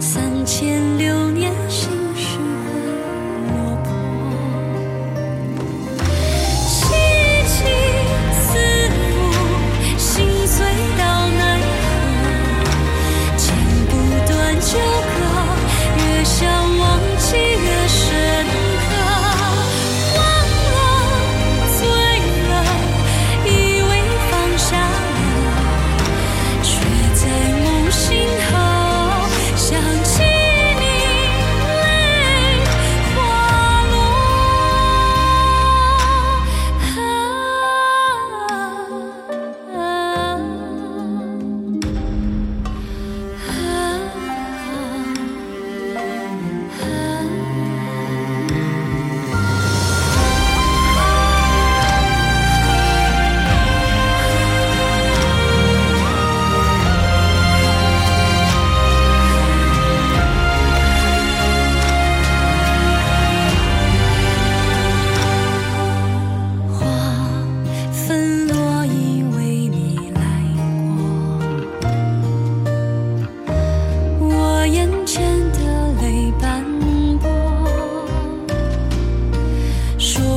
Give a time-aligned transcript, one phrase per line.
[0.00, 1.21] 三千六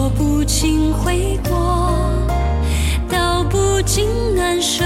[0.09, 2.21] 不尽悔过
[3.09, 4.83] 道不尽难舍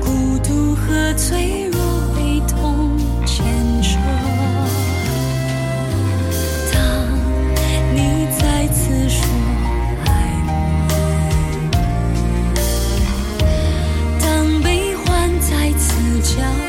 [0.00, 1.80] 孤独和脆弱
[2.14, 3.44] 被痛牵
[3.82, 3.98] 扯
[6.72, 6.80] 当
[7.94, 9.24] 你再次说
[10.04, 10.10] 爱
[10.88, 10.92] 我
[14.20, 16.65] 当悲欢再次降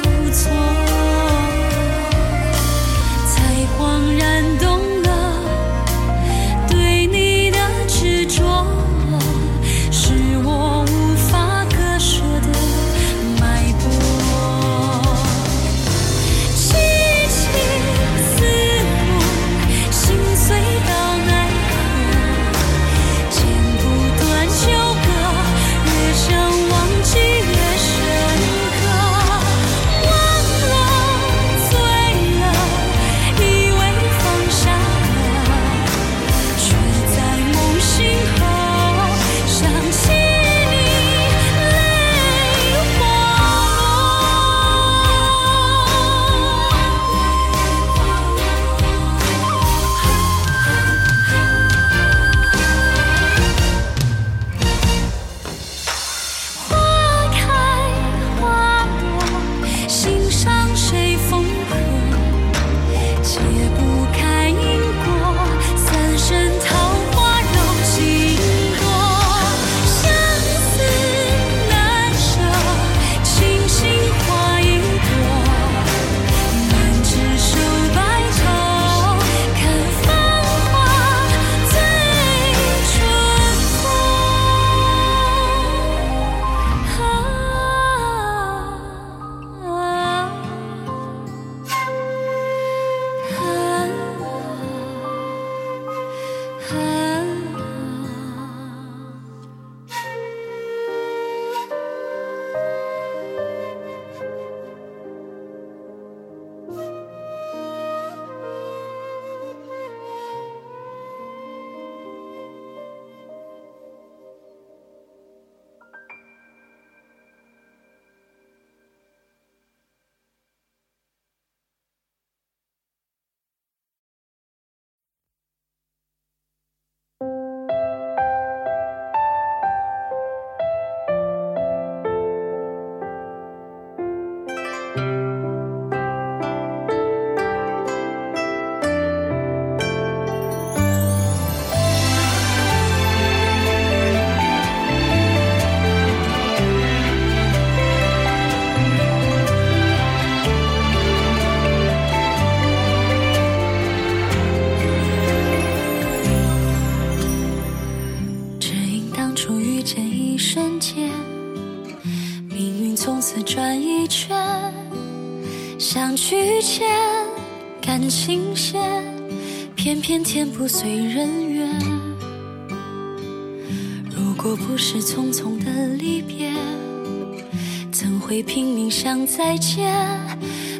[179.00, 179.94] 想再见，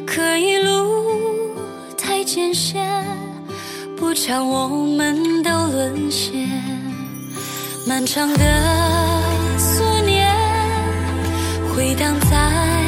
[0.04, 1.54] 可一路
[1.96, 2.84] 太艰险，
[3.96, 6.48] 不巧我们都沦陷，
[7.86, 9.20] 漫长的
[9.56, 10.34] 思念
[11.72, 12.87] 回荡在。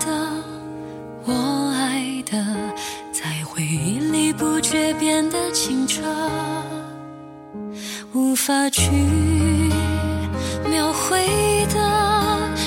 [0.00, 0.06] 的，
[1.24, 2.32] 我爱的，
[3.12, 6.02] 在回忆里不觉变得清澈，
[8.12, 8.90] 无法去
[10.68, 11.78] 描绘的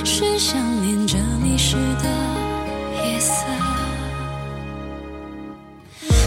[0.06, 2.08] 是想念着你时的
[3.04, 3.44] 夜色。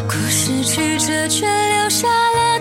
[0.08, 2.55] 故事曲折却留下了。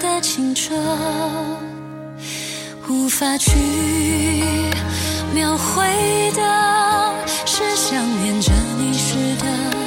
[0.00, 0.74] 的清澈，
[2.88, 3.52] 无法去
[5.34, 5.84] 描绘
[6.32, 9.79] 的是想念着你时的。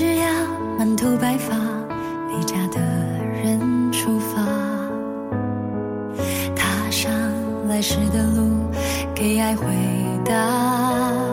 [0.00, 0.32] 枝桠
[0.78, 1.54] 满头白发，
[2.30, 2.80] 离家的
[3.44, 4.40] 人出发，
[6.56, 7.12] 踏上
[7.68, 8.64] 来时的路，
[9.14, 9.66] 给爱回
[10.24, 11.29] 答。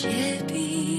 [0.00, 0.08] 结
[0.48, 0.89] 冰。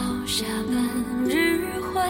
[0.00, 0.74] 桥下半
[1.28, 1.60] 日
[1.92, 2.00] 晖，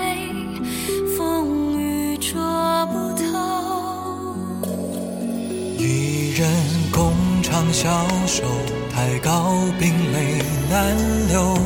[1.17, 2.41] 风雨捉
[2.87, 4.37] 不透。
[5.77, 6.49] 一人
[6.93, 7.13] 共
[7.43, 8.45] 唱消瘦，
[8.95, 11.59] 太高冰泪难流。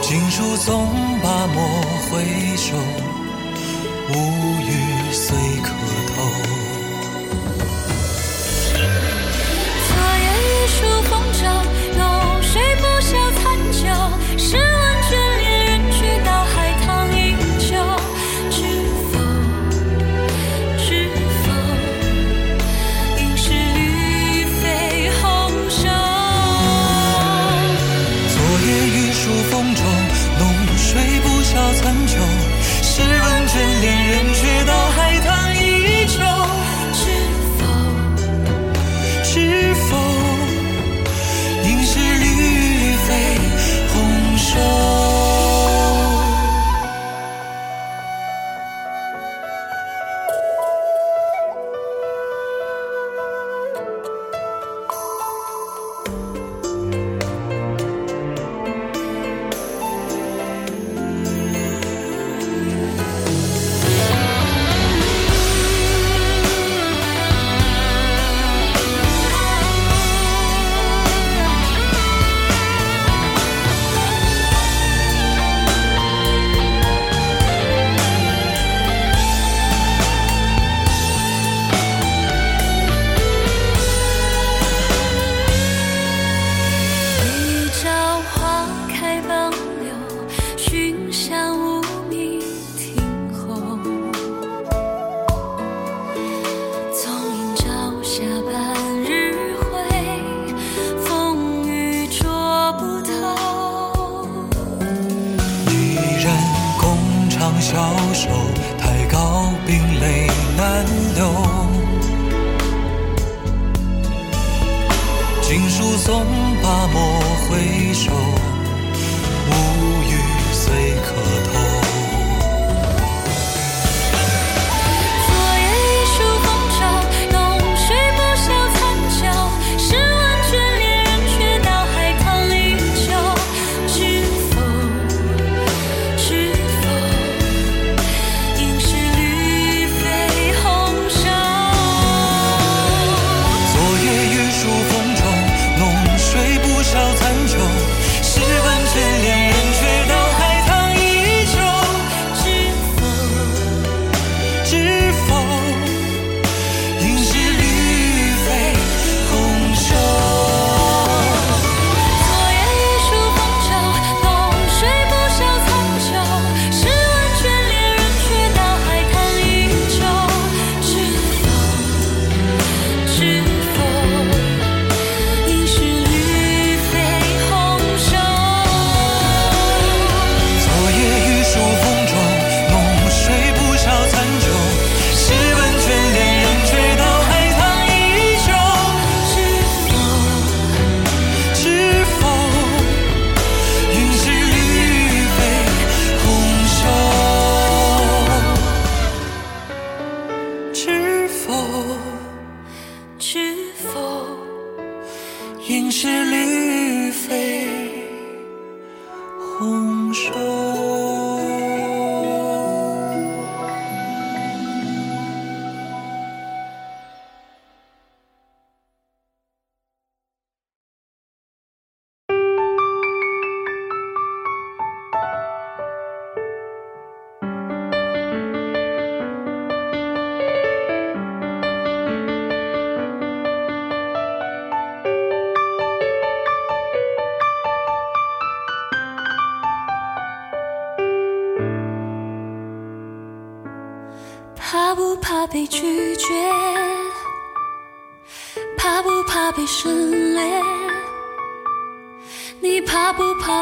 [0.00, 0.88] 锦书纵
[1.22, 1.62] 把莫
[2.08, 2.24] 回
[2.56, 2.74] 首，
[4.08, 4.14] 无
[4.62, 5.68] 语碎可
[6.08, 6.16] 偷。
[9.88, 10.78] 昨夜一树
[11.10, 11.44] 风筝。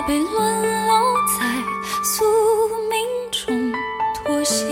[0.03, 1.45] 被沦落在
[2.05, 2.25] 宿
[2.89, 2.99] 命
[3.31, 3.73] 中
[4.15, 4.65] 妥协。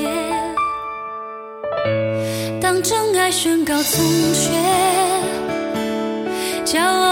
[2.61, 4.05] 当真爱宣告从
[4.35, 4.51] 缺，
[6.65, 7.06] 骄傲。